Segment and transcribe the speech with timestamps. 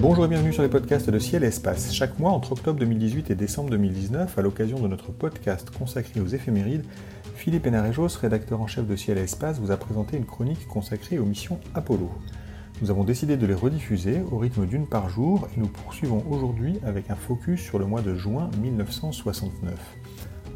[0.00, 1.92] Bonjour et bienvenue sur les podcasts de Ciel et Espace.
[1.92, 6.28] Chaque mois, entre octobre 2018 et décembre 2019, à l'occasion de notre podcast consacré aux
[6.28, 6.86] éphémérides,
[7.34, 11.18] Philippe Hénarejos, rédacteur en chef de Ciel et Espace, vous a présenté une chronique consacrée
[11.18, 12.10] aux missions Apollo.
[12.82, 16.78] Nous avons décidé de les rediffuser au rythme d'une par jour et nous poursuivons aujourd'hui
[16.84, 19.74] avec un focus sur le mois de juin 1969.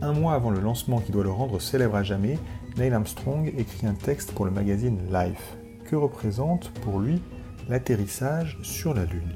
[0.00, 2.38] Un mois avant le lancement qui doit le rendre célèbre à jamais,
[2.76, 5.56] Neil Armstrong écrit un texte pour le magazine Life.
[5.86, 7.20] Que représente pour lui
[7.68, 9.34] l'atterrissage sur la Lune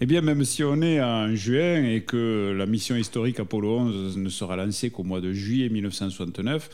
[0.00, 4.18] Eh bien, même si on est en juin et que la mission historique Apollo 11
[4.18, 6.70] ne sera lancée qu'au mois de juillet 1969,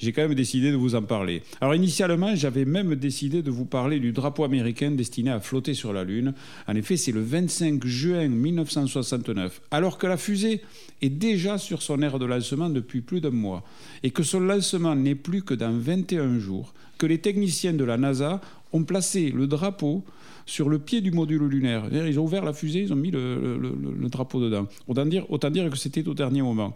[0.00, 1.42] j'ai quand même décidé de vous en parler.
[1.60, 5.92] Alors initialement, j'avais même décidé de vous parler du drapeau américain destiné à flotter sur
[5.92, 6.32] la Lune.
[6.66, 10.62] En effet, c'est le 25 juin 1969, alors que la fusée
[11.02, 13.62] est déjà sur son aire de lancement depuis plus d'un mois,
[14.02, 17.98] et que son lancement n'est plus que dans 21 jours, que les techniciens de la
[17.98, 18.40] NASA
[18.72, 20.04] ont placé le drapeau
[20.46, 21.84] sur le pied du module lunaire.
[21.92, 24.66] Ils ont ouvert la fusée, ils ont mis le, drapeau dedans.
[24.88, 26.74] Autant dire, autant dire que c'était au dernier moment.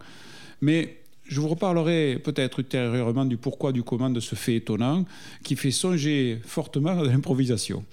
[0.61, 5.05] Mais je vous reparlerai peut-être ultérieurement du pourquoi, du comment de ce fait étonnant
[5.43, 7.83] qui fait songer fortement à l'improvisation.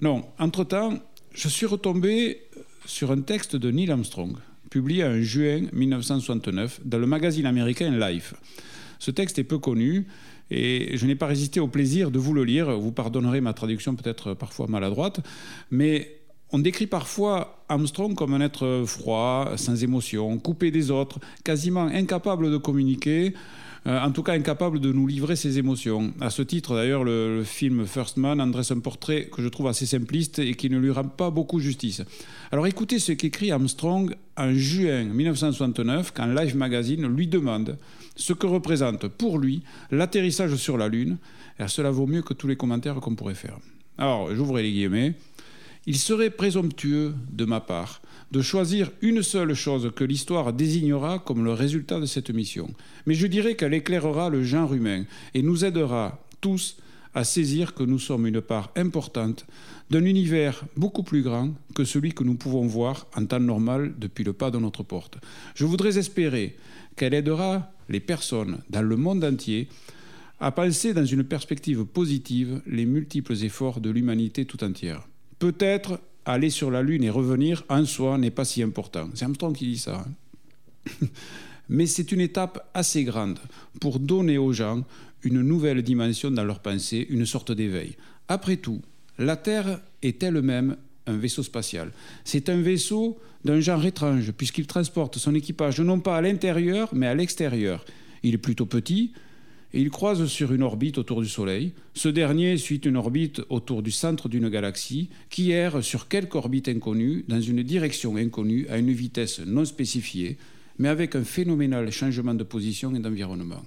[0.00, 0.98] Non, entre-temps,
[1.34, 2.42] je suis retombé
[2.86, 4.36] sur un texte de Neil Armstrong,
[4.70, 8.34] publié en juin 1969 dans le magazine américain Life.
[8.98, 10.06] Ce texte est peu connu
[10.50, 12.78] et je n'ai pas résisté au plaisir de vous le lire.
[12.78, 15.20] Vous pardonnerez ma traduction peut-être parfois maladroite,
[15.70, 16.21] mais
[16.52, 22.50] on décrit parfois Armstrong comme un être froid, sans émotion, coupé des autres, quasiment incapable
[22.50, 23.34] de communiquer,
[23.86, 26.12] euh, en tout cas incapable de nous livrer ses émotions.
[26.20, 29.66] À ce titre, d'ailleurs, le, film First Man en dresse un portrait que je trouve
[29.66, 32.02] assez simpliste et qui ne lui rend pas beaucoup justice.
[32.52, 37.78] Alors écoutez ce qu'écrit Armstrong en juin 1969 quand Life Magazine lui demande
[38.14, 41.16] ce que représente pour lui l'atterrissage sur la Lune.
[41.58, 43.58] Et cela vaut mieux que tous les commentaires qu'on pourrait faire.
[43.98, 45.14] Alors, j'ouvre les guillemets.
[45.84, 51.44] Il serait présomptueux de ma part de choisir une seule chose que l'histoire désignera comme
[51.44, 52.72] le résultat de cette mission.
[53.04, 55.04] Mais je dirais qu'elle éclairera le genre humain
[55.34, 56.76] et nous aidera tous
[57.14, 59.44] à saisir que nous sommes une part importante
[59.90, 64.24] d'un univers beaucoup plus grand que celui que nous pouvons voir en temps normal depuis
[64.24, 65.18] le pas de notre porte.
[65.54, 66.56] Je voudrais espérer
[66.96, 69.68] qu'elle aidera les personnes dans le monde entier
[70.40, 75.06] à penser dans une perspective positive les multiples efforts de l'humanité tout entière.
[75.42, 79.10] Peut-être aller sur la Lune et revenir en soi n'est pas si important.
[79.12, 80.04] C'est Armstrong qui dit ça.
[80.06, 81.06] Hein.
[81.68, 83.40] Mais c'est une étape assez grande
[83.80, 84.84] pour donner aux gens
[85.24, 87.96] une nouvelle dimension dans leur pensée, une sorte d'éveil.
[88.28, 88.82] Après tout,
[89.18, 90.76] la Terre est elle-même
[91.08, 91.90] un vaisseau spatial.
[92.22, 97.08] C'est un vaisseau d'un genre étrange, puisqu'il transporte son équipage non pas à l'intérieur, mais
[97.08, 97.84] à l'extérieur.
[98.22, 99.12] Il est plutôt petit,
[99.74, 101.72] et il croise sur une orbite autour du Soleil.
[101.94, 106.68] Ce dernier suit une orbite autour du centre d'une galaxie qui erre sur quelque orbite
[106.68, 110.36] inconnue, dans une direction inconnue, à une vitesse non spécifiée,
[110.78, 113.62] mais avec un phénoménal changement de position et d'environnement.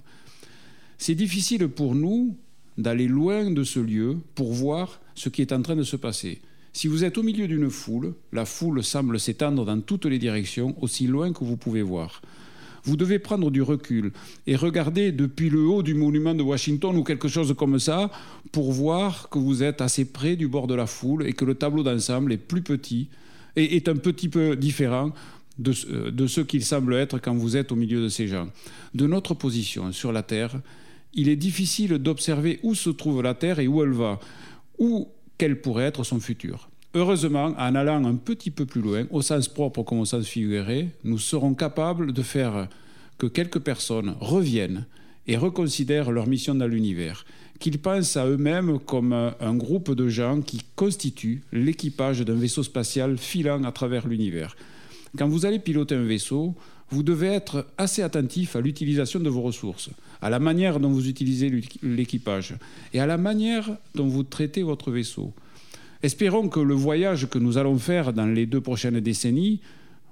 [0.98, 2.38] C'est difficile pour nous
[2.78, 6.42] d'aller loin de ce lieu pour voir ce qui est en train de se passer.
[6.74, 10.76] Si vous êtes au milieu d'une foule, la foule semble s'étendre dans toutes les directions,
[10.82, 12.22] aussi loin que vous pouvez voir
[12.86, 14.12] vous devez prendre du recul
[14.48, 18.12] et regarder depuis le haut du monument de Washington ou quelque chose comme ça
[18.52, 21.56] pour voir que vous êtes assez près du bord de la foule et que le
[21.56, 23.10] tableau d'ensemble est plus petit
[23.56, 25.12] et est un petit peu différent
[25.58, 28.50] de, de ce qu'il semble être quand vous êtes au milieu de ces gens.
[28.94, 30.60] De notre position sur la Terre,
[31.14, 34.20] il est difficile d'observer où se trouve la Terre et où elle va,
[34.78, 35.08] ou
[35.38, 36.70] quel pourrait être son futur.
[36.98, 40.88] Heureusement, en allant un petit peu plus loin, au sens propre comme au sens figuré,
[41.04, 42.70] nous serons capables de faire
[43.18, 44.86] que quelques personnes reviennent
[45.28, 47.26] et reconsidèrent leur mission dans l'univers,
[47.60, 53.18] qu'ils pensent à eux-mêmes comme un groupe de gens qui constituent l'équipage d'un vaisseau spatial
[53.18, 54.56] filant à travers l'univers.
[55.18, 56.56] Quand vous allez piloter un vaisseau,
[56.92, 59.90] vous devez être assez attentif à l'utilisation de vos ressources,
[60.22, 61.52] à la manière dont vous utilisez
[61.84, 62.56] l'équipage
[62.94, 65.34] et à la manière dont vous traitez votre vaisseau.
[66.06, 69.60] Espérons que le voyage que nous allons faire dans les deux prochaines décennies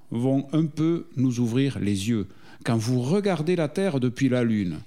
[0.09, 2.25] vont un peu nous ouvrir les yeux.
[2.65, 4.79] Quand vous regardez la Terre depuis la Lune,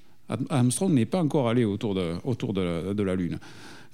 [0.48, 3.38] Armstrong n'est pas encore allé autour, de, de la Lune.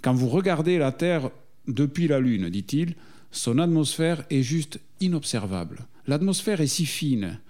[0.01, 1.29] Quand vous regardez la Terre
[1.69, 2.95] depuis la Lune, dit-il,
[3.31, 5.81] son atmosphère est juste inobservable.
[6.07, 7.41] L'atmosphère est si fine,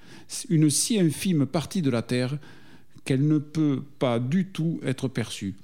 [0.49, 2.37] une si infime partie de la Terre
[3.05, 5.55] qu'elle ne peut pas du tout être perçue.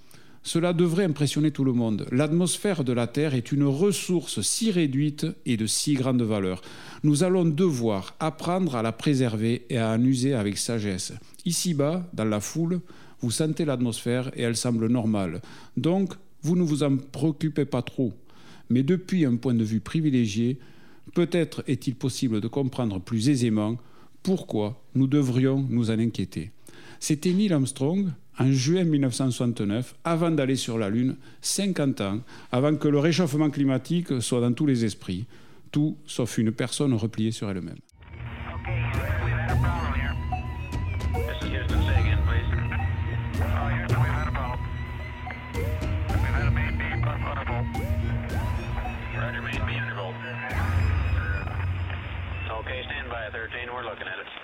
[0.49, 2.07] Cela devrait impressionner tout le monde.
[2.11, 6.63] L'atmosphère de la Terre est une ressource si réduite et de si grande valeur.
[7.03, 11.13] Nous allons devoir apprendre à la préserver et à en user avec sagesse.
[11.45, 12.81] Ici-bas, dans la foule,
[13.21, 15.43] vous sentez l'atmosphère et elle semble normale.
[15.77, 18.15] Donc, vous ne vous en préoccupez pas trop.
[18.71, 20.59] Mais depuis un point de vue privilégié,
[21.13, 23.77] peut-être est-il possible de comprendre plus aisément
[24.23, 26.53] pourquoi nous devrions nous en inquiéter.
[27.01, 32.21] C'était Neil Armstrong, en juin 1969, avant d'aller sur la Lune, 50 ans
[32.53, 35.27] avant que le réchauffement climatique soit dans tous les esprits,
[35.73, 37.79] tout sauf une personne repliée sur elle-même.
[52.59, 53.69] Okay, stand by 13.
[53.73, 54.38] We're looking at it.